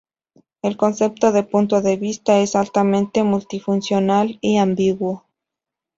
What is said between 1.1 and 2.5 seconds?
de "punto de vista"